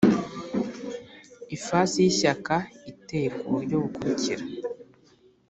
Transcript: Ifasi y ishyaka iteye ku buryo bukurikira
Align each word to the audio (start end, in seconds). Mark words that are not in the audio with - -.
Ifasi 1.55 1.95
y 2.03 2.07
ishyaka 2.11 2.55
iteye 2.91 3.27
ku 3.37 3.43
buryo 3.53 3.75
bukurikira 3.83 4.43